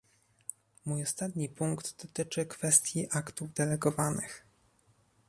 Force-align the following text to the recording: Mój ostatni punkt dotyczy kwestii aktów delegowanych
Mój 0.85 1.03
ostatni 1.03 1.49
punkt 1.49 2.03
dotyczy 2.03 2.45
kwestii 2.45 3.07
aktów 3.11 3.53
delegowanych 3.53 4.45